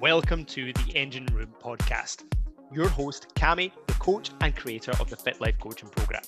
[0.00, 2.22] Welcome to the Engine Room podcast.
[2.72, 6.22] Your host, Cami, the coach and creator of the Fit Life Coaching Program.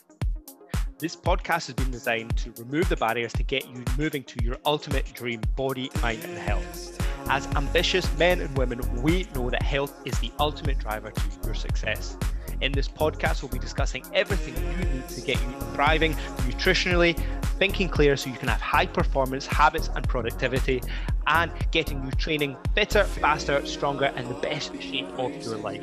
[0.98, 4.56] This podcast has been designed to remove the barriers to get you moving to your
[4.66, 7.00] ultimate dream body, mind, and health.
[7.28, 11.54] As ambitious men and women, we know that health is the ultimate driver to your
[11.54, 12.16] success.
[12.60, 16.12] In this podcast, we'll be discussing everything you need to get you thriving
[16.46, 17.18] nutritionally,
[17.58, 20.82] thinking clear so you can have high performance habits and productivity,
[21.26, 25.82] and getting you training fitter, faster, stronger, and the best shape of your life.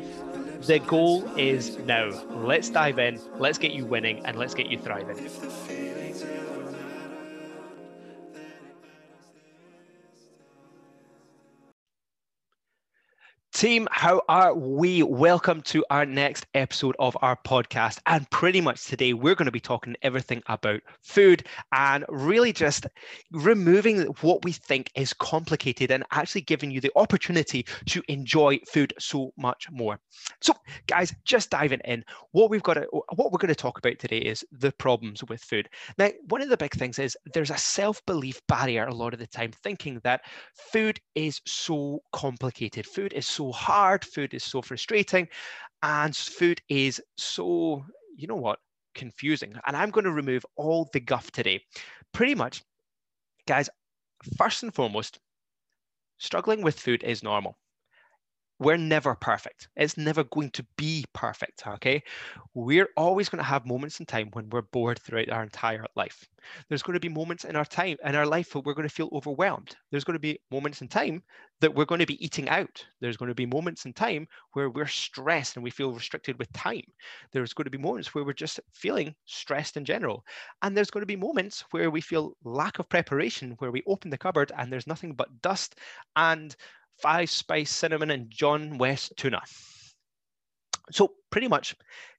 [0.61, 2.09] The goal is now.
[2.31, 5.29] Let's dive in, let's get you winning, and let's get you thriving.
[13.57, 15.01] Team, how are we?
[15.01, 17.97] Welcome to our next episode of our podcast.
[18.05, 22.85] And pretty much today, we're going to be talking everything about food and really just
[23.31, 28.93] removing what we think is complicated and actually giving you the opportunity to enjoy food
[28.99, 29.99] so much more.
[30.39, 30.53] So,
[30.85, 34.19] guys, just diving in, what we've got to, what we're going to talk about today
[34.19, 35.67] is the problems with food.
[35.97, 39.19] Now, one of the big things is there's a self belief barrier a lot of
[39.19, 40.21] the time, thinking that
[40.53, 45.27] food is so complicated, food is so hard, food is so frustrating,
[45.83, 48.59] and food is so, you know what,
[48.95, 49.53] confusing.
[49.65, 51.63] And I'm going to remove all the guff today.
[52.13, 52.63] Pretty much,
[53.47, 53.69] guys,
[54.37, 55.19] first and foremost,
[56.17, 57.57] struggling with food is normal
[58.59, 59.69] we're never perfect.
[59.75, 62.01] It's never going to be perfect, okay?
[62.53, 66.25] We're always going to have moments in time when we're bored throughout our entire life.
[66.69, 68.93] There's going to be moments in our time in our life where we're going to
[68.93, 69.75] feel overwhelmed.
[69.91, 71.23] There's going to be moments in time
[71.59, 72.85] that we're going to be eating out.
[73.01, 76.51] There's going to be moments in time where we're stressed and we feel restricted with
[76.53, 76.83] time.
[77.33, 80.23] There's going to be moments where we're just feeling stressed in general.
[80.61, 84.09] And there's going to be moments where we feel lack of preparation, where we open
[84.09, 85.75] the cupboard and there's nothing but dust
[86.15, 86.55] and
[87.01, 89.41] five spice cinnamon and John West tuna.
[90.91, 91.75] So pretty much,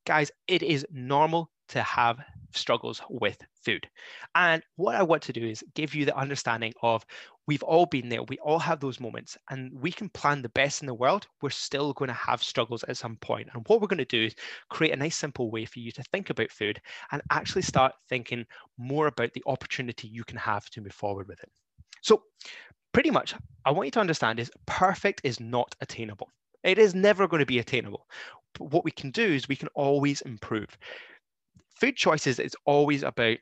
[0.06, 2.18] guys, it is normal to have
[2.52, 3.88] struggles with food.
[4.34, 7.04] And what I want to do is give you the understanding of
[7.46, 10.82] we've all been there, we all have those moments, and we can plan the best
[10.82, 11.26] in the world.
[11.42, 13.48] We're still going to have struggles at some point.
[13.52, 14.34] And what we're going to do is
[14.70, 16.80] create a nice, simple way for you to think about food
[17.10, 18.44] and actually start thinking
[18.76, 21.50] more about the opportunity you can have to move forward with it.
[22.02, 22.22] So,
[22.92, 23.34] pretty much,
[23.64, 26.30] I want you to understand is perfect is not attainable.
[26.64, 28.06] It is never going to be attainable.
[28.54, 30.76] But what we can do is we can always improve.
[31.80, 33.38] Food choices is always about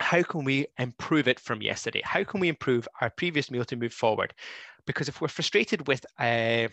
[0.00, 2.00] how can we improve it from yesterday?
[2.04, 4.32] How can we improve our previous meal to move forward?
[4.86, 6.68] Because if we're frustrated with uh,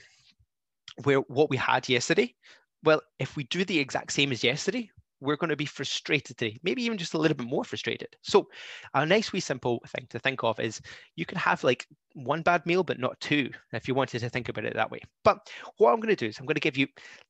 [1.03, 2.35] where what we had yesterday,
[2.83, 4.89] well, if we do the exact same as yesterday,
[5.19, 8.15] we're going to be frustrated today, maybe even just a little bit more frustrated.
[8.21, 8.47] So,
[8.93, 10.81] a nice, wee, simple thing to think of is
[11.15, 14.49] you can have like one bad meal, but not two, if you wanted to think
[14.49, 14.99] about it that way.
[15.23, 15.37] But
[15.77, 16.87] what I'm going to do is I'm going to give you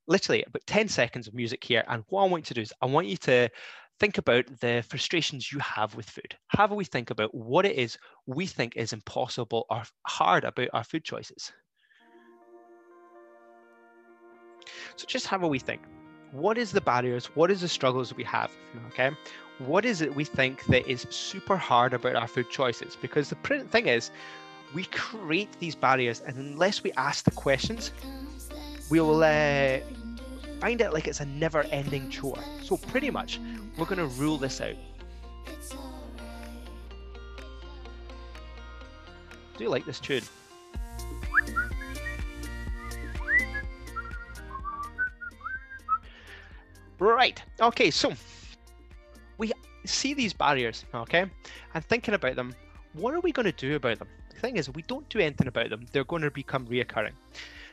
[0.07, 1.83] literally about 10 seconds of music here.
[1.87, 3.49] And what I want you to do is I want you to
[3.99, 6.35] think about the frustrations you have with food.
[6.49, 10.69] Have a wee think about what it is we think is impossible or hard about
[10.73, 11.51] our food choices.
[14.95, 15.81] So just have a wee think
[16.35, 18.51] what is the barriers what is the struggles we have
[18.87, 19.11] okay?
[19.59, 22.97] What is it we think that is super hard about our food choices?
[23.01, 24.11] Because the thing is
[24.73, 27.91] we create these barriers and unless we ask the questions
[28.89, 29.79] we will uh,
[30.59, 32.43] find it like it's a never ending chore.
[32.61, 33.39] So pretty much
[33.77, 34.75] we're going to rule this out.
[39.57, 40.23] Do you like this tune
[46.99, 47.41] Right.
[47.59, 47.91] Okay.
[47.91, 48.13] So
[49.37, 49.51] we
[49.85, 51.25] see these barriers, okay,
[51.73, 52.55] and thinking about them.
[52.93, 54.07] What are we going to do about them?
[54.29, 55.85] The thing is, we don't do anything about them.
[55.91, 57.13] They're going to become reoccurring.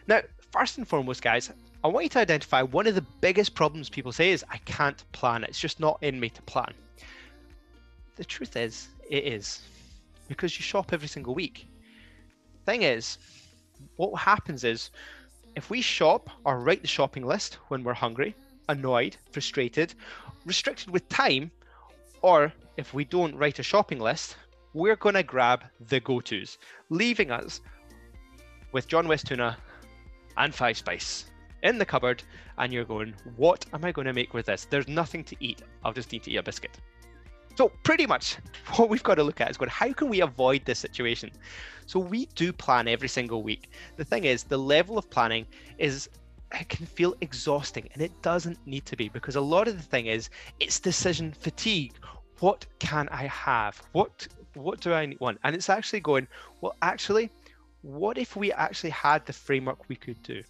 [0.09, 1.51] Now, first and foremost, guys,
[1.85, 5.03] I want you to identify one of the biggest problems people say is I can't
[5.13, 5.45] plan.
[5.45, 6.73] It's just not in me to plan.
[8.17, 9.63] The truth is, it is
[10.29, 11.67] because you shop every single week.
[12.67, 13.19] Thing is,
[13.97, 14.91] what happens is
[15.57, 18.35] if we shop or write the shopping list when we're hungry,
[18.69, 19.95] annoyed, frustrated,
[20.45, 21.51] restricted with time,
[22.23, 24.37] or if we don't write a shopping list,
[24.75, 27.61] we're going to grab the go tos, leaving us
[28.73, 29.57] with John West tuna
[30.37, 31.27] and five spice
[31.63, 32.23] in the cupboard.
[32.59, 34.67] And you're going, What am I going to make with this?
[34.69, 35.63] There's nothing to eat.
[35.85, 36.79] I'll just need to eat a biscuit.
[37.55, 38.37] So, pretty much
[38.77, 41.31] what we've got to look at is going, How can we avoid this situation?
[41.87, 43.71] So, we do plan every single week.
[43.97, 45.47] The thing is, the level of planning
[45.79, 46.09] is
[46.61, 49.83] it can feel exhausting and it doesn't need to be because a lot of the
[49.83, 51.95] thing is it's decision fatigue
[52.41, 56.27] what can i have what what do i want and it's actually going
[56.61, 57.31] well actually
[57.83, 60.43] what if we actually had the framework we could do?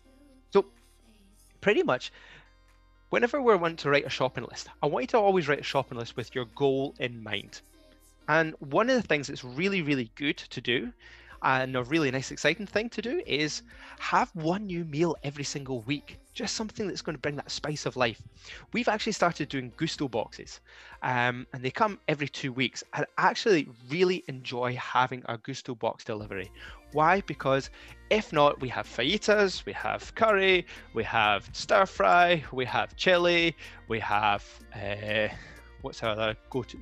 [0.53, 0.67] So,
[1.61, 2.13] pretty much,
[3.11, 5.65] whenever we're wanting to write a shopping list, I want you to always write a
[5.65, 7.63] shopping list with your goal in mind.
[8.29, 10.93] And one of the things that's really, really good to do
[11.43, 13.63] and a really nice, exciting thing to do is
[13.99, 16.19] have one new meal every single week.
[16.35, 18.23] Just something that's going to bring that spice of life.
[18.73, 20.61] We've actually started doing Gousto boxes,
[21.03, 22.83] um, and they come every two weeks.
[22.95, 26.51] I actually really enjoy having our Gousto box delivery.
[26.93, 27.23] Why?
[27.23, 27.71] Because
[28.11, 33.57] if not, we have fajitas, we have curry, we have stir fry, we have chili,
[33.89, 34.45] we have
[34.75, 35.29] uh,
[35.83, 36.79] what's our other go-to?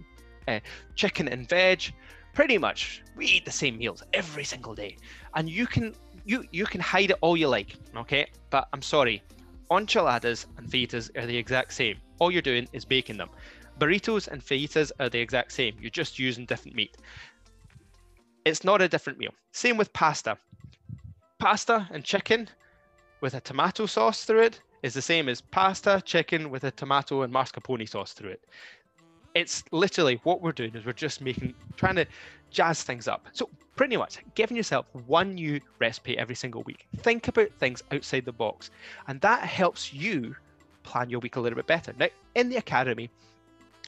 [0.48, 0.60] Uh,
[0.94, 1.92] chicken and veg
[2.34, 4.96] pretty much we eat the same meals every single day.
[5.34, 5.94] And you can
[6.24, 8.26] you you can hide it all you like okay?
[8.50, 9.22] But i'm sorry
[9.70, 11.96] enchiladas and fajitas are the exact same.
[12.18, 13.30] All you're doing is baking them.
[13.78, 15.76] Burritos and fajitas are the exact same.
[15.80, 16.96] You're just using different meat.
[18.44, 19.32] It's not a different meal.
[19.52, 20.36] Same with pasta.
[21.38, 22.48] Pasta and chicken
[23.20, 27.22] with a tomato sauce through it is the same as pasta chicken with a tomato
[27.22, 28.44] and mascarpone sauce through it
[29.34, 32.06] it's literally what we're doing is we're just making trying to
[32.50, 33.28] jazz things up.
[33.32, 36.86] So pretty much giving yourself one new recipe every single week.
[36.98, 38.70] Think about things outside the box.
[39.08, 40.36] And that helps you
[40.82, 41.94] plan your week a little bit better.
[41.98, 43.10] Now in the academy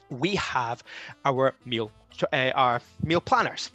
[0.09, 0.83] we have
[1.25, 1.91] our meal
[2.31, 3.71] uh, our meal planners.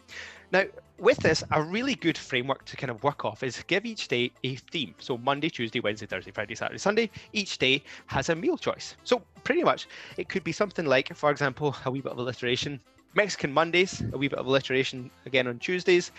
[0.53, 0.65] Now
[0.99, 4.33] with this, a really good framework to kind of work off is give each day
[4.45, 4.95] a theme.
[4.99, 8.97] So Monday, Tuesday, Wednesday, Thursday, Friday, Saturday, Sunday, each day has a meal choice.
[9.05, 12.81] So pretty much it could be something like, for example, a wee bit of alliteration.
[13.15, 16.11] Mexican Mondays, a wee bit of alliteration again on Tuesdays.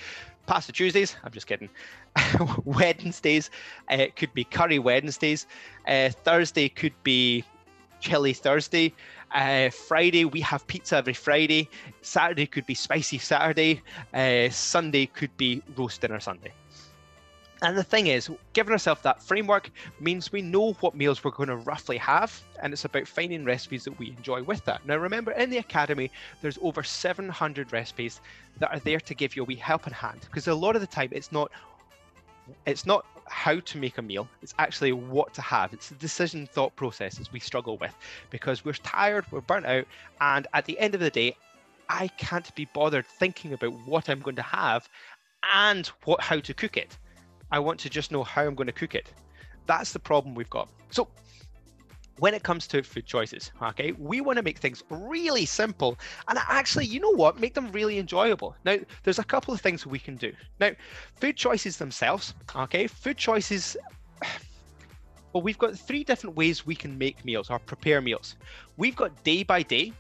[0.48, 1.70] Pasta Tuesdays, I'm just kidding.
[2.66, 3.52] Wednesdays,
[3.92, 5.46] uh, it could be curry Wednesdays.
[5.88, 7.44] Uh, Thursday could be
[8.00, 8.94] chili Thursday.
[9.32, 11.70] Uh, Friday, we have pizza every Friday.
[12.02, 13.82] Saturday could be spicy Saturday.
[14.14, 16.54] Uh, Sunday could be roast dinner Sunday.
[17.62, 21.50] And the thing is, giving ourselves that framework means we know what meals we're going
[21.50, 24.86] to roughly have, and it's about finding recipes that we enjoy with that.
[24.86, 26.10] Now, remember, in the Academy,
[26.42, 28.22] there's over 700 recipes
[28.60, 30.88] that are there to give you a wee helping hand, because a lot of the
[30.88, 31.52] time it's not
[32.66, 34.28] it's not how to make a meal.
[34.42, 35.74] It's actually what to have.
[35.74, 37.96] It's the decision thought processes we struggle with
[38.30, 39.86] because we're tired we're burnt out
[40.22, 41.36] and at the end of the day
[41.90, 44.88] i can't be bothered thinking about what i'm going to have
[45.54, 46.98] and what how to cook it.
[47.52, 49.12] I want to just know how i'm going to cook it.
[49.66, 50.70] That's the problem we've got.
[50.92, 51.08] So
[52.20, 56.38] when it comes to food choices, okay, we want to make things really simple and
[56.48, 58.56] actually, you know what, make them really enjoyable.
[58.66, 60.34] Now, there's a couple of things we can do.
[60.60, 60.72] Now,
[61.16, 63.78] food choices themselves, okay, food choices.
[65.32, 68.36] Well, we've got three different ways we can make meals or prepare meals.
[68.78, 69.94] We've got day by day,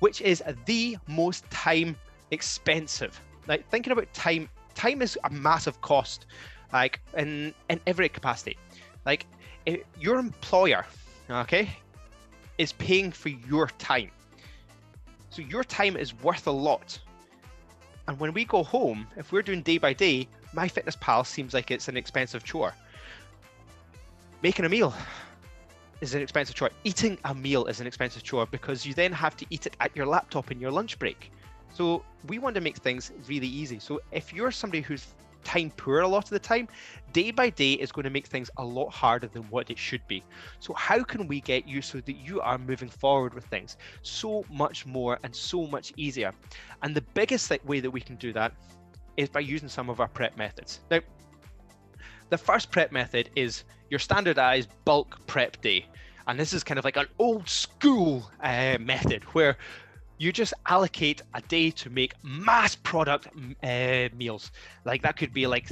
[0.00, 1.94] which is the most time
[2.32, 3.20] expensive.
[3.46, 6.26] Like thinking about time, time is a massive cost,
[6.72, 8.58] like in in every capacity.
[9.06, 9.24] Like
[10.00, 10.84] your employer
[11.30, 11.70] okay,
[12.58, 14.10] is paying for your time.
[15.30, 16.98] So your time is worth a lot.
[18.08, 21.88] And when we go home, if we're doing day by day, MyFitnessPal seems like it's
[21.88, 22.74] an expensive chore.
[24.42, 24.92] Making a meal
[26.00, 26.70] is an expensive chore.
[26.84, 29.96] Eating a meal is an expensive chore because you then have to eat it at
[29.96, 31.30] your laptop in your lunch break.
[31.72, 33.78] So we want to make things really easy.
[33.78, 35.06] So if you're somebody who's
[35.44, 36.68] time poor a lot of the time,
[37.12, 40.06] day by day is going to make things a lot harder than what it should
[40.06, 40.22] be.
[40.60, 44.44] So, how can we get you so that you are moving forward with things so
[44.50, 46.32] much more and so much easier?
[46.82, 48.52] And the biggest way that we can do that
[49.16, 50.80] is by using some of our prep methods.
[50.90, 51.00] Now,
[52.30, 55.86] the first prep method is your standardized bulk prep day.
[56.26, 59.58] And this is kind of like an old school uh, method where
[60.22, 63.26] you just allocate a day to make mass product
[63.64, 64.52] uh, meals.
[64.84, 65.68] Like that could be like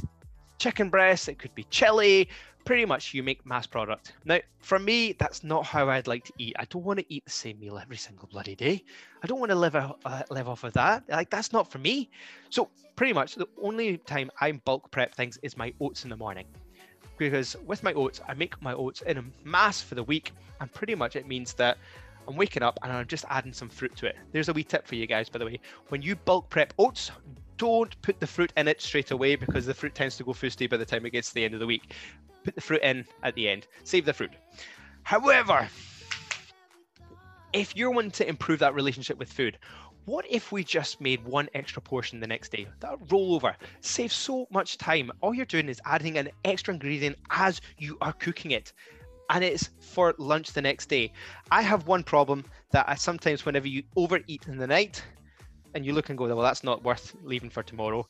[0.58, 2.28] chicken breast, it could be chili.
[2.64, 4.12] Pretty much, you make mass product.
[4.26, 6.54] Now, for me, that's not how I'd like to eat.
[6.58, 8.84] I don't want to eat the same meal every single bloody day.
[9.22, 11.04] I don't want to live uh, live off of that.
[11.08, 12.10] Like that's not for me.
[12.50, 16.16] So, pretty much, the only time I bulk prep things is my oats in the
[16.16, 16.46] morning
[17.16, 20.72] because with my oats, I make my oats in a mass for the week, and
[20.72, 21.78] pretty much it means that
[22.28, 24.16] I'm waking up and I'm just adding some fruit to it.
[24.32, 25.60] There's a wee tip for you guys, by the way.
[25.88, 27.10] When you bulk prep oats,
[27.56, 30.66] don't put the fruit in it straight away because the fruit tends to go fusty
[30.66, 31.92] by the time it gets to the end of the week.
[32.44, 33.66] Put the fruit in at the end.
[33.84, 34.30] Save the fruit.
[35.02, 35.68] However,
[37.52, 39.58] if you're wanting to improve that relationship with food,
[40.06, 42.66] what if we just made one extra portion the next day?
[42.80, 45.10] That roll over saves so much time.
[45.20, 48.72] All you're doing is adding an extra ingredient as you are cooking it
[49.30, 51.12] and it's for lunch the next day.
[51.50, 55.02] I have one problem that I sometimes, whenever you overeat in the night
[55.74, 58.06] and you look and go, well, that's not worth leaving for tomorrow,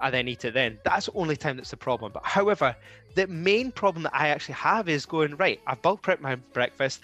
[0.00, 0.78] I then eat it then.
[0.84, 2.12] That's the only time that's the problem.
[2.12, 2.76] But however,
[3.14, 7.00] the main problem that I actually have is going, right, I've bulk prepped my breakfast.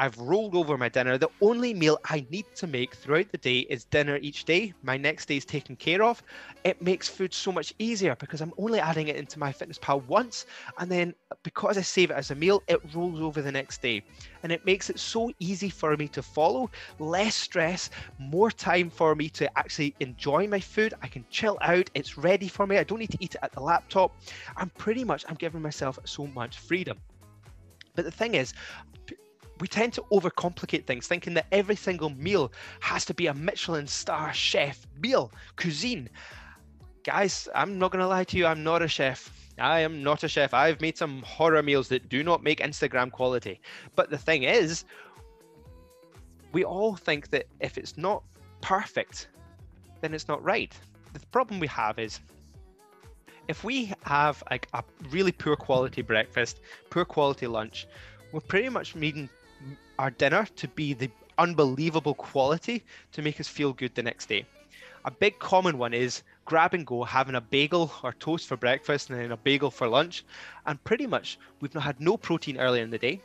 [0.00, 1.18] I've rolled over my dinner.
[1.18, 4.72] The only meal I need to make throughout the day is dinner each day.
[4.82, 6.22] My next day is taken care of.
[6.64, 10.46] It makes food so much easier because I'm only adding it into MyFitnessPal once.
[10.78, 14.02] And then because I save it as a meal, it rolls over the next day.
[14.42, 19.14] And it makes it so easy for me to follow, less stress, more time for
[19.14, 20.94] me to actually enjoy my food.
[21.02, 21.90] I can chill out.
[21.92, 22.78] It's ready for me.
[22.78, 24.16] I don't need to eat it at the laptop.
[24.56, 26.96] I'm pretty much, I'm giving myself so much freedom.
[27.94, 28.54] But the thing is,
[29.60, 33.86] we tend to overcomplicate things, thinking that every single meal has to be a Michelin
[33.86, 36.08] star chef meal, cuisine.
[37.04, 39.30] Guys, I'm not going to lie to you, I'm not a chef.
[39.58, 40.54] I am not a chef.
[40.54, 43.60] I've made some horror meals that do not make Instagram quality.
[43.94, 44.84] But the thing is,
[46.52, 48.22] we all think that if it's not
[48.62, 49.28] perfect,
[50.00, 50.74] then it's not right.
[51.12, 52.20] The problem we have is
[53.48, 57.86] if we have like a really poor quality breakfast, poor quality lunch,
[58.32, 59.28] we're pretty much needing
[60.00, 64.46] our dinner to be the unbelievable quality to make us feel good the next day.
[65.04, 69.10] A big common one is grab and go, having a bagel or toast for breakfast
[69.10, 70.24] and then a bagel for lunch.
[70.64, 73.20] And pretty much we've not had no protein earlier in the day.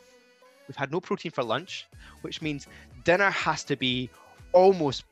[0.68, 1.86] We've had no protein for lunch,
[2.20, 2.66] which means
[3.04, 4.10] dinner has to be
[4.52, 5.04] almost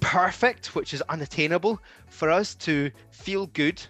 [0.00, 3.80] perfect, which is unattainable for us to feel good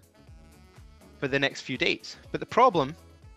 [1.19, 2.17] for the next few days.
[2.33, 2.95] But the problem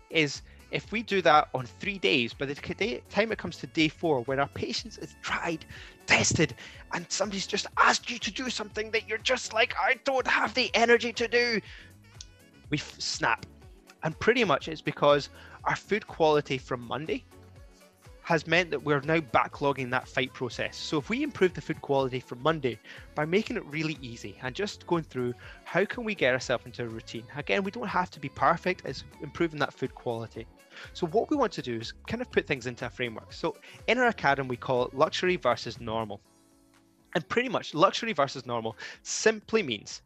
[0.10, 3.88] is if we do that on three days, by the time it comes to day
[3.88, 5.66] four, when our patience is tried,
[6.06, 6.56] tested,
[6.94, 10.54] and somebody's just asked you to do something that you're just like, I don't have
[10.54, 11.62] the energy to do,
[12.70, 13.46] we snap.
[14.04, 15.30] And pretty much it's because
[15.64, 17.24] our food quality from Monday
[18.28, 20.76] has meant that we're now backlogging that fight process.
[20.76, 22.78] So if we improve the food quality for Monday
[23.16, 26.84] by making it really easy and just going through how can we get ourselves into
[26.84, 27.24] a routine?
[27.38, 30.46] Again, we don't have to be perfect, it's improving that food quality.
[30.92, 33.32] So what we want to do is kind of put things into a framework.
[33.32, 33.56] So
[33.88, 36.20] in our academy, we call it luxury versus normal.
[37.16, 40.02] And pretty much luxury versus normal simply means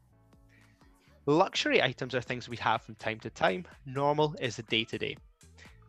[1.26, 3.66] luxury items are things we have from time to time.
[3.88, 5.18] Normal is the day to day.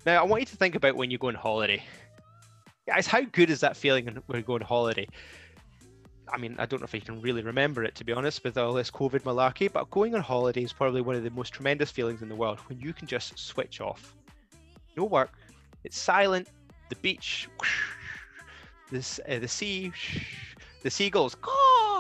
[0.07, 1.83] Now, I want you to think about when you go on holiday
[2.87, 5.07] guys, how good is that feeling when we're going holiday?
[6.33, 8.57] I mean, I don't know if you can really remember it to be honest with
[8.57, 11.91] all this COVID malarkey, but going on holiday is probably one of the most tremendous
[11.91, 14.15] feelings in the world when you can just switch off.
[14.97, 15.33] No work,
[15.85, 16.49] it's silent,
[16.89, 17.49] the beach,
[18.91, 19.93] this, uh, the sea,
[20.83, 21.37] the seagulls.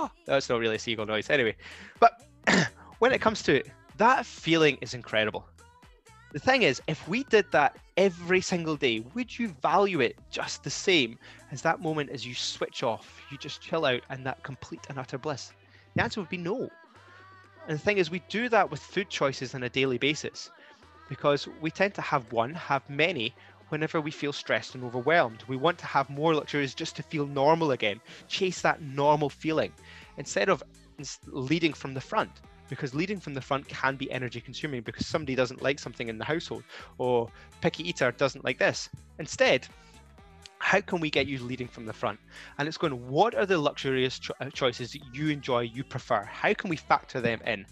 [0.05, 1.55] Oh, that's not really a seagull noise anyway.
[2.01, 2.27] But
[2.99, 5.47] when it comes to it, that feeling is incredible.
[6.33, 10.65] The thing is, if we did that every single day, would you value it just
[10.65, 11.19] the same
[11.51, 14.99] as that moment as you switch off, you just chill out and that complete and
[14.99, 15.53] utter bliss?
[15.95, 16.71] The answer would be no.
[17.69, 20.51] And the thing is, we do that with food choices on a daily basis
[21.11, 23.35] because we tend to have one, have many
[23.69, 25.45] whenever we feel stressed and overwhelmed.
[25.49, 29.75] We want to have more luxuries just to feel normal again, chase that normal feeling
[30.17, 30.63] instead of
[31.27, 32.41] leading from the front
[32.73, 36.17] because leading from the front can be energy consuming because somebody doesn't like something in
[36.17, 36.63] the household
[36.97, 37.29] or
[37.61, 38.89] picky eater doesn't like this.
[39.19, 39.69] Instead,
[40.57, 42.19] how can we get you leading from the front?
[42.57, 46.25] And it's going, what are the luxurious cho- uh, choices that you enjoy, you prefer?
[46.25, 47.67] How can we factor them in?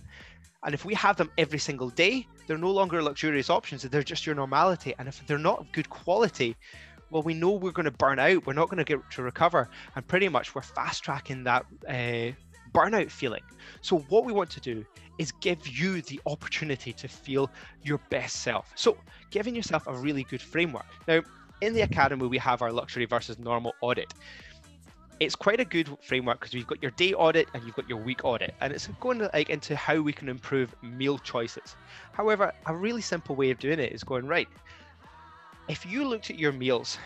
[0.65, 4.27] And if we have them every single day, they're no longer luxurious options, they're just
[4.27, 4.95] your normality.
[4.99, 6.57] And if they're not of good quality,
[7.09, 8.47] well, we know we're going to burn out.
[8.47, 9.71] We're not going to get to recover.
[9.97, 12.37] And pretty much we're fast tracking that uh,
[12.73, 13.43] burnout feeling.
[13.83, 14.85] So, what we want to do
[15.19, 17.51] is give you the opportunity to feel
[17.83, 18.73] your best self.
[18.75, 18.97] So,
[19.31, 20.87] giving yourself a really good framework.
[21.07, 21.21] Now,
[21.61, 24.15] in the academy, we have our luxury versus normal audit.
[25.19, 27.99] It's quite a good framework because you've got your day audit and you've got your
[27.99, 31.77] week audit, and it's going like into how we can improve meal choices.
[32.13, 34.49] However, a really simple way of doing it is going right.
[35.69, 36.99] If you looked at your meals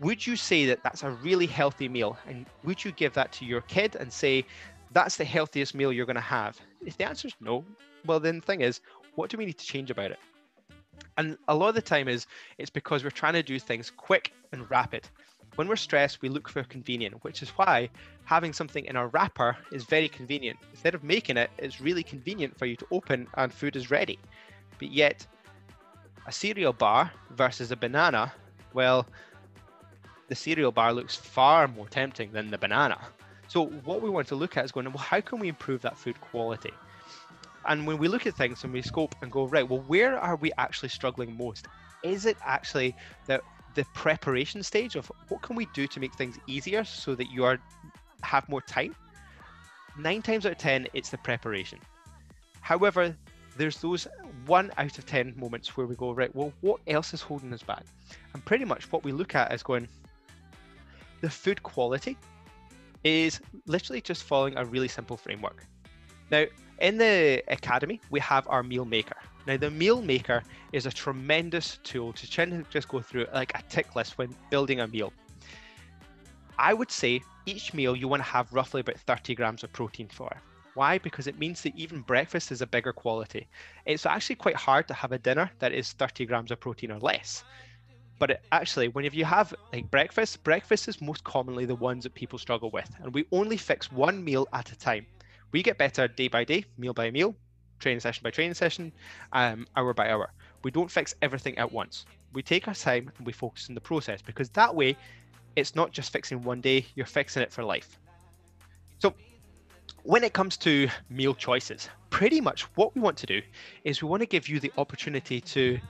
[0.00, 2.18] would you say that that's a really healthy meal?
[2.26, 4.44] And would you give that to your kid and say
[4.92, 6.58] that's the healthiest meal you're going to have?
[6.84, 7.64] If the answer is no
[8.06, 8.80] well then the thing is
[9.14, 10.18] what do we need to change about it?
[11.18, 12.26] And a lot of the time is
[12.56, 15.06] it's because we're trying to do things quick and rapid.
[15.56, 17.90] When we're stressed we look for convenient which is why
[18.24, 20.58] having something in a wrapper is very convenient.
[20.70, 24.18] Instead of making it it's really convenient for you to open and food is ready.
[24.78, 25.26] But yet
[26.26, 28.32] a cereal bar versus a banana
[28.72, 29.06] well
[30.30, 32.98] the cereal bar looks far more tempting than the banana.
[33.48, 35.98] So what we want to look at is going, well, how can we improve that
[35.98, 36.72] food quality?
[37.66, 40.36] And when we look at things and we scope and go, right, well, where are
[40.36, 41.66] we actually struggling most?
[42.02, 42.96] Is it actually
[43.26, 43.42] the
[43.74, 47.44] the preparation stage of what can we do to make things easier so that you
[47.44, 47.58] are
[48.22, 48.96] have more time?
[49.98, 51.78] Nine times out of ten, it's the preparation
[52.60, 53.16] However,
[53.56, 54.06] there's those
[54.46, 57.62] one out of 10 moments where we go, right, well, what else is holding us
[57.62, 57.84] back?
[58.32, 59.88] And pretty much what we look at is going,
[61.20, 62.16] the food quality
[63.04, 65.66] is literally just following a really simple framework.
[66.30, 66.44] Now,
[66.80, 69.16] in the academy, we have our meal maker.
[69.46, 73.52] Now, the meal maker is a tremendous tool to try and just go through like
[73.54, 75.12] a tick list when building a meal.
[76.58, 80.08] I would say each meal you want to have roughly about 30 grams of protein
[80.08, 80.30] for.
[80.74, 80.98] Why?
[80.98, 83.48] Because it means that even breakfast is a bigger quality.
[83.86, 86.98] It's actually quite hard to have a dinner that is 30 grams of protein or
[86.98, 87.44] less.
[88.20, 92.14] But it, actually, whenever you have like breakfast, breakfast is most commonly the ones that
[92.14, 92.88] people struggle with.
[93.02, 95.06] And we only fix one meal at a time.
[95.52, 97.34] We get better day by day, meal by meal,
[97.80, 98.92] training session by training session,
[99.32, 100.30] um, hour by hour.
[100.62, 102.04] We don't fix everything at once.
[102.34, 104.96] We take our time and we focus on the process because that way
[105.56, 107.98] it's not just fixing one day, you're fixing it for life.
[108.98, 109.14] So
[110.02, 113.40] when it comes to meal choices, pretty much what we want to do
[113.84, 115.80] is we want to give you the opportunity to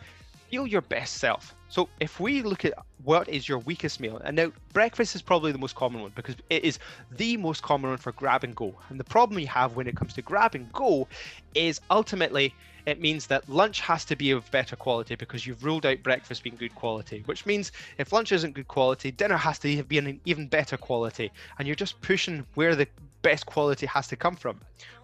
[0.50, 1.54] feel your best self.
[1.69, 5.52] So if we look at what is your weakest meal, and now breakfast is probably
[5.52, 6.78] the most common one because it is
[7.12, 8.75] the most common one for grab and go.
[8.88, 11.07] And the problem you have when it comes to grab and go
[11.54, 12.52] is ultimately
[12.87, 16.42] it means that lunch has to be of better quality because you've ruled out breakfast
[16.42, 20.21] being good quality, which means if lunch isn't good quality, dinner has to be an
[20.25, 21.30] even better quality.
[21.59, 22.88] And you're just pushing where the
[23.22, 24.60] best quality has to come from.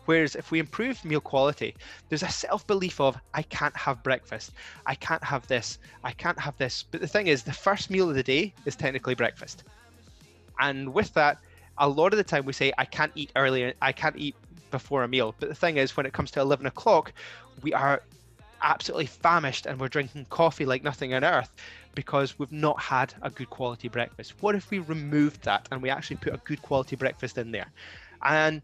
[0.07, 1.75] Whereas if we improve meal quality,
[2.09, 4.53] there's a self belief of, I can't have breakfast,
[4.87, 6.85] I can't have this, I can't have this.
[6.85, 9.65] But the thing is, the first meal of the day is technically breakfast.
[10.61, 11.39] And with that,
[11.79, 14.37] a lot of the time we say, I can't eat earlier, I can't eat
[14.71, 15.35] before a meal.
[15.39, 17.13] But the thing is, when it comes to 11 o'clock,
[17.63, 18.03] we are
[18.63, 21.51] absolutely famished and we're drinking coffee like nothing on earth
[21.95, 24.35] because we've not had a good quality breakfast.
[24.41, 27.67] What if we removed that and we actually put a good quality breakfast in there?
[28.23, 28.63] And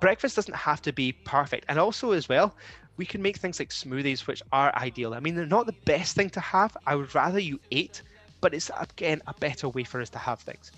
[0.00, 1.66] breakfast doesn't have to be perfect.
[1.68, 2.54] And also, as well,
[2.96, 5.14] we can make things like smoothies, which are ideal.
[5.14, 6.76] I mean, they're not the best thing to have.
[6.86, 8.02] I would rather you ate,
[8.40, 10.72] but it's again a better way for us to have things.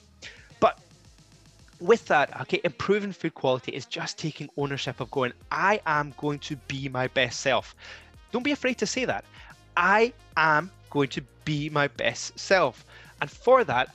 [0.61, 0.79] But
[1.81, 6.41] with that, okay, improving food quality is just taking ownership of going, I am going
[6.41, 7.77] to be my best self.
[8.33, 9.25] Don't be afraid to say that.
[9.77, 12.85] I am going to be my best self.
[13.21, 13.95] And for that,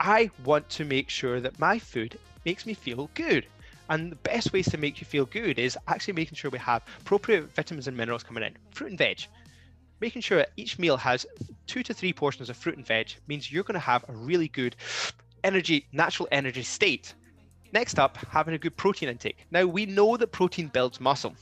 [0.00, 3.46] I want to make sure that my food makes me feel good.
[3.88, 6.82] And the best ways to make you feel good is actually making sure we have
[7.00, 9.26] appropriate vitamins and minerals coming in, fruit and veg.
[10.00, 11.26] Making sure each meal has
[11.66, 14.48] two to three portions of fruit and veg means you're going to have a really
[14.48, 14.76] good
[15.42, 17.14] energy, natural energy state.
[17.72, 19.38] Next up, having a good protein intake.
[19.50, 21.34] Now, we know that protein builds muscle.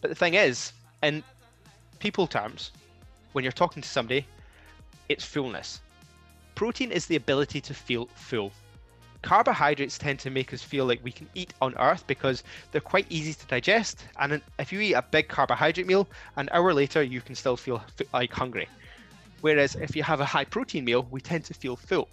[0.00, 1.22] But the thing is, in
[1.98, 2.70] people terms,
[3.32, 4.26] when you're talking to somebody,
[5.08, 5.80] it's fullness.
[6.54, 8.52] Protein is the ability to feel full
[9.22, 13.06] carbohydrates tend to make us feel like we can eat on earth because they're quite
[13.10, 14.04] easy to digest.
[14.18, 17.82] And if you eat a big carbohydrate meal an hour later you can still feel
[18.12, 18.68] like hungry.
[19.40, 22.08] Whereas if you have a high protein meal we tend to feel full.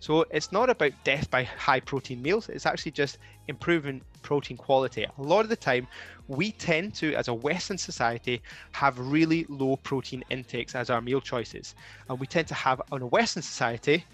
[0.00, 2.48] So it's not about death by high protein meals.
[2.48, 5.04] It's actually just improving protein quality.
[5.04, 5.86] A lot of the time
[6.26, 8.42] we tend to as a western society
[8.72, 11.74] have really low protein intakes as our meal choices.
[12.08, 14.04] And we tend to have on a western society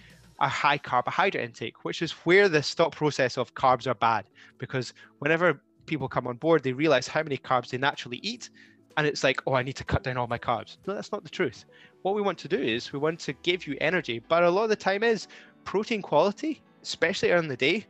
[0.44, 4.26] a high carbohydrate intake, which is where the thought process of carbs are bad.
[4.58, 8.50] Because whenever people come on board, they realize how many carbs they naturally eat.
[8.98, 10.76] And it's like, oh, I need to cut down all my carbs.
[10.86, 11.64] No, that's not the truth.
[12.02, 14.18] What we want to do is we want to give you energy.
[14.28, 15.28] But a lot of the time is
[15.64, 17.86] protein quality, especially early in the day,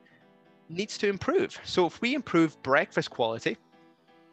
[0.69, 1.59] needs to improve.
[1.65, 3.59] So if we improve breakfast quality,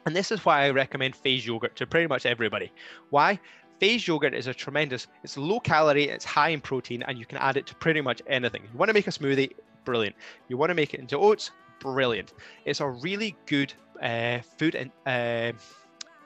[0.05, 2.71] and this is why I recommend Fage yogurt to pretty much everybody.
[3.09, 3.39] Why?
[3.81, 7.39] Phase yogurt is a tremendous, it's low calorie, it's high in protein, and you can
[7.39, 8.61] add it to pretty much anything.
[8.71, 9.53] You want to make a smoothie,
[9.85, 10.15] brilliant.
[10.49, 12.31] You want to make it into oats, brilliant.
[12.63, 15.57] It's a really good uh, food and uh,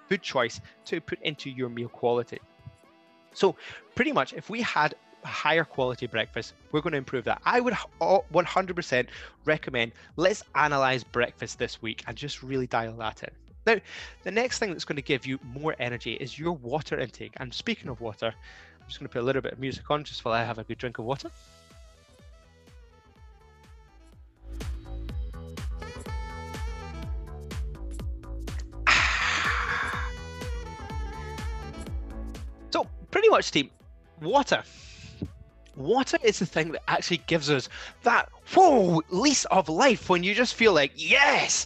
[0.09, 2.39] food choice to put into your meal quality.
[3.31, 3.55] So
[3.95, 7.41] pretty much, if we had higher quality breakfast, we're going to improve that.
[7.45, 9.07] I would 100%
[9.45, 13.44] recommend let's analyze breakfast this week and just really dial that in.
[13.65, 13.77] Now,
[14.23, 17.33] the next thing that's going to give you more energy is your water intake.
[17.37, 20.03] And speaking of water, I'm just going to put a little bit of music on
[20.03, 21.31] just while I have a good drink of water.
[28.85, 30.11] Ah.
[32.69, 33.71] So, pretty much, team,
[34.21, 34.63] water.
[35.75, 37.67] Water is the thing that actually gives us
[38.03, 41.65] that whoa lease of life when you just feel like, yes,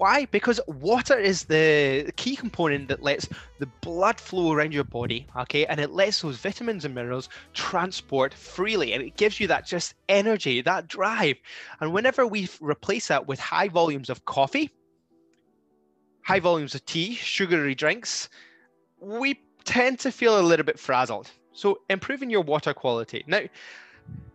[0.00, 0.24] why?
[0.24, 5.66] Because water is the key component that lets the blood flow around your body, okay?
[5.66, 9.92] And it lets those vitamins and minerals transport freely and it gives you that just
[10.08, 11.36] energy, that drive.
[11.80, 14.70] And whenever we replace that with high volumes of coffee,
[16.22, 18.30] high volumes of tea, sugary drinks,
[19.00, 21.30] we tend to feel a little bit frazzled.
[21.52, 23.22] So improving your water quality.
[23.26, 23.42] Now,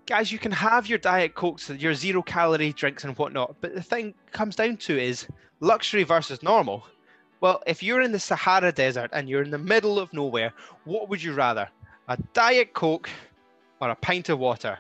[0.06, 3.82] guys, you can have your diet cokes, your zero calorie drinks and whatnot, but the
[3.82, 5.26] thing comes down to is
[5.60, 6.86] luxury versus normal.
[7.42, 10.54] Well, if you're in the Sahara Desert and you're in the middle of nowhere,
[10.86, 11.70] what would you rather?
[12.08, 13.10] A diet coke
[13.82, 14.80] or a pint of water?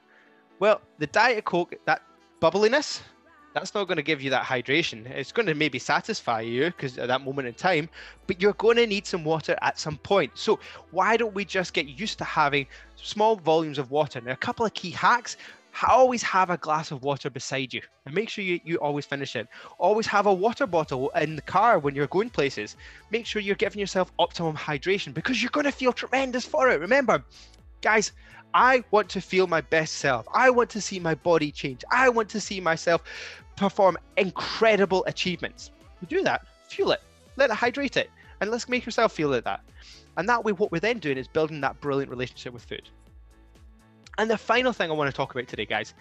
[0.60, 2.02] Well, the diet coke, that
[2.40, 3.02] bubbliness,
[3.54, 5.10] that's not going to give you that hydration.
[5.10, 7.88] It's going to maybe satisfy you because at that moment in time,
[8.28, 10.32] but you're going to need some water at some point.
[10.36, 10.60] So
[10.92, 14.20] why don't we just get used to having small volumes of water?
[14.20, 15.38] Now, a couple of key hacks.
[15.88, 19.36] Always have a glass of water beside you and make sure you, you always finish
[19.36, 19.48] it.
[19.78, 22.76] Always have a water bottle in the car when you're going places.
[23.12, 26.80] Make sure you're giving yourself optimum hydration because you're going to feel tremendous for it.
[26.80, 27.24] Remember,
[27.82, 28.14] guys,
[28.54, 30.26] I want to feel my best self.
[30.34, 31.84] I want to see my body change.
[31.92, 33.04] I want to see myself
[33.58, 35.72] perform incredible achievements.
[36.08, 37.02] Do that, fuel it,
[37.36, 38.10] let it hydrate it,
[38.40, 39.62] and let's make yourself feel like that.
[40.18, 42.90] And that way, what we're then doing is building that brilliant relationship with food.
[44.18, 45.94] And the final thing I want to talk about today, guys,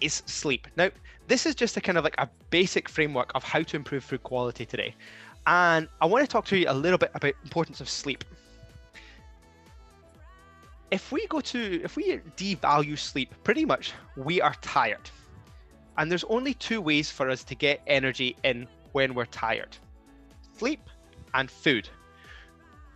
[0.00, 0.68] is sleep.
[0.76, 0.90] Now,
[1.26, 4.22] this is just a kind of like a basic framework of how to improve food
[4.22, 4.94] quality today.
[5.46, 8.24] And I want to talk to you a little bit about importance of sleep.
[10.90, 15.10] If we go to, if we devalue sleep, pretty much we are tired.
[15.98, 19.76] And there's only two ways for us to get energy in when we're tired
[20.58, 20.80] sleep
[21.34, 21.88] and food.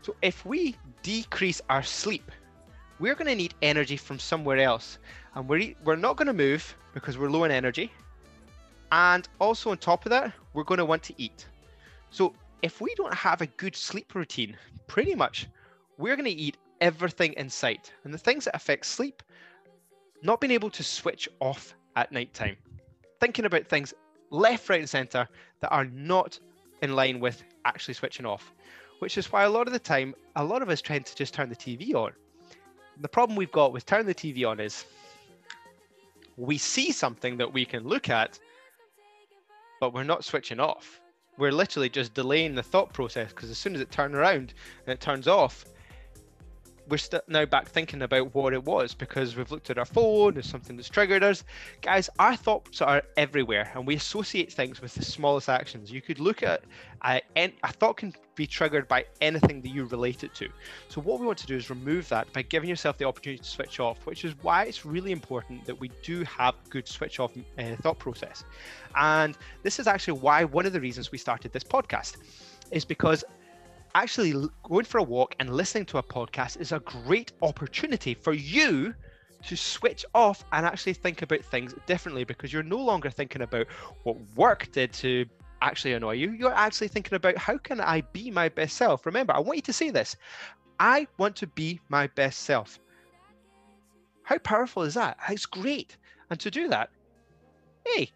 [0.02, 2.30] So if we decrease our sleep,
[3.02, 4.98] we're going to need energy from somewhere else.
[5.34, 7.90] And we're, we're not going to move because we're low in energy.
[8.92, 11.46] And also, on top of that, we're going to want to eat.
[12.10, 15.48] So if we don't have a good sleep routine, pretty much
[15.98, 17.92] we're going to eat everything in sight.
[18.04, 19.22] And the things that affect sleep,
[20.22, 22.56] not being able to switch off at nighttime
[23.22, 23.94] thinking about things
[24.30, 25.28] left, right, and center
[25.60, 26.40] that are not
[26.82, 28.52] in line with actually switching off,
[28.98, 31.32] which is why a lot of the time, a lot of us tend to just
[31.32, 32.12] turn the TV on.
[33.02, 34.84] The problem we've got with turning the TV on is
[36.36, 38.38] we see something that we can look at,
[39.80, 41.00] but we're not switching off.
[41.36, 44.54] We're literally just delaying the thought process because as soon as it turns around
[44.86, 45.64] and it turns off,
[46.88, 50.34] we're st- now back thinking about what it was because we've looked at our phone,
[50.34, 51.44] there's something that's triggered us.
[51.80, 55.90] Guys, our thoughts are everywhere and we associate things with the smallest actions.
[55.90, 56.62] You could look at
[57.02, 60.48] uh, a thought can be triggered by anything that you relate it to.
[60.88, 63.48] So, what we want to do is remove that by giving yourself the opportunity to
[63.48, 67.32] switch off, which is why it's really important that we do have good switch off
[67.58, 68.44] uh, thought process.
[68.94, 72.16] And this is actually why one of the reasons we started this podcast
[72.70, 73.24] is because
[73.94, 78.32] actually going for a walk and listening to a podcast is a great opportunity for
[78.32, 78.94] you
[79.46, 83.66] to switch off and actually think about things differently because you're no longer thinking about
[84.04, 85.26] what work did to
[85.60, 86.32] actually annoy you.
[86.32, 89.06] You're actually thinking about how can I be my best self?
[89.06, 90.16] Remember, I want you to say this
[90.78, 92.78] I want to be my best self.
[94.24, 95.16] How powerful is that?
[95.28, 95.96] It's great.
[96.30, 96.90] And to do that,
[97.86, 98.10] hey,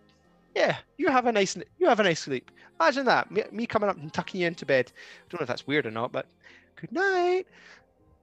[0.54, 2.50] yeah, you have a nice you have a nice sleep.
[2.80, 3.30] Imagine that.
[3.30, 4.92] Me, me coming up and tucking you into bed.
[4.96, 6.26] I don't know if that's weird or not, but
[6.76, 7.46] good night.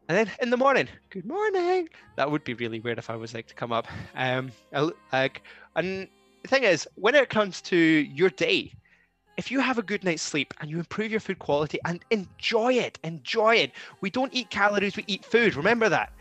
[0.07, 1.89] And then in the morning, good morning.
[2.17, 3.87] That would be really weird if I was like to come up.
[4.15, 4.51] Um,
[5.11, 5.41] like,
[5.75, 6.07] and
[6.43, 8.73] the thing is, when it comes to your day,
[9.37, 12.73] if you have a good night's sleep and you improve your food quality and enjoy
[12.73, 13.71] it, enjoy it.
[14.01, 15.55] We don't eat calories, we eat food.
[15.55, 16.11] Remember that.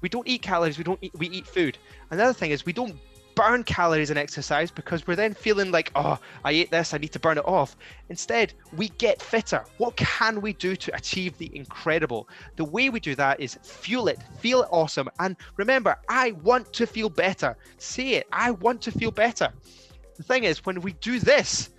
[0.00, 1.78] We don't eat calories, we don't eat, we eat food.
[2.10, 2.96] Another thing is we don't
[3.34, 7.12] burn calories in exercise because we're then feeling like, oh, I ate this, I need
[7.12, 7.76] to burn it off.
[8.08, 9.64] Instead, we get fitter.
[9.78, 12.28] What can we do to achieve the incredible?
[12.56, 15.08] The way we do that is fuel it, feel it awesome.
[15.18, 17.56] And remember, I want to feel better.
[17.78, 19.52] Say it, I want to feel better.
[20.16, 21.70] The thing is, when we do this,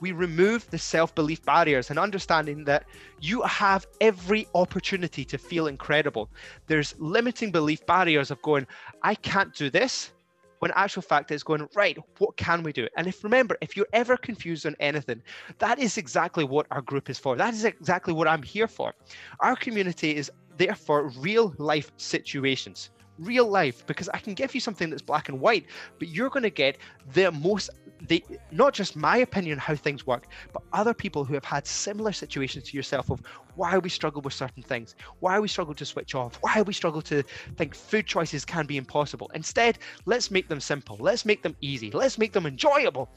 [0.00, 2.84] we remove the self belief barriers and understanding that
[3.20, 6.30] you have every opportunity to feel incredible.
[6.66, 8.66] There's limiting belief barriers of going,
[9.02, 10.12] I can't do this
[10.60, 12.86] when actual fact is going right what can we do?
[12.96, 15.22] And if remember if you're ever confused on anything
[15.58, 17.36] that is exactly what our group is for.
[17.36, 18.94] That is exactly what i'm here for.
[19.40, 24.60] Our community is there for real life situations real life because I can give you
[24.60, 25.66] something that's black and white,
[25.98, 26.78] but you're going to get
[27.12, 27.70] the most
[28.08, 32.12] the not just my opinion how things work, but other people who have had similar
[32.12, 33.20] situations to yourself of
[33.56, 37.02] why we struggle with certain things, why we struggle to switch off, why we struggle
[37.02, 37.22] to
[37.56, 39.30] think food choices can be impossible.
[39.34, 43.10] Instead, let's make them simple, let's make them easy, let's make them enjoyable.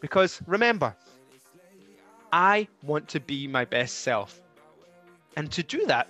[0.00, 0.96] Because remember,
[2.32, 4.40] I want to be my best self.
[5.36, 6.08] And to do that,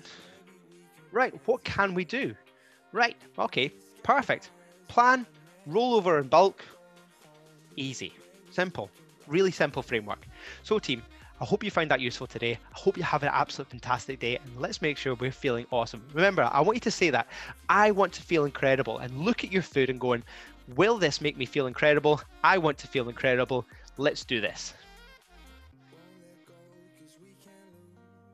[1.10, 2.34] right, what can we do?
[2.92, 4.50] Right, okay, perfect.
[4.88, 5.26] Plan,
[5.66, 6.64] roll over in bulk,
[7.76, 8.12] easy,
[8.50, 8.90] simple,
[9.26, 10.26] really simple framework.
[10.62, 11.02] So, team,
[11.40, 12.52] I hope you found that useful today.
[12.52, 16.02] I hope you have an absolute fantastic day and let's make sure we're feeling awesome.
[16.12, 17.26] Remember, I want you to say that
[17.68, 20.22] I want to feel incredible and look at your food and going,
[20.76, 22.20] will this make me feel incredible?
[22.44, 23.66] I want to feel incredible.
[23.96, 24.74] Let's do this.